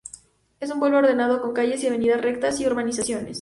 [0.59, 3.29] Es un pueblo ordenado con calles y avenidas rectas, y urbanizaciones.